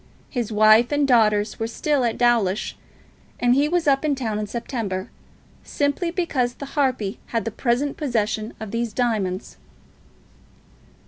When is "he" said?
3.53-3.69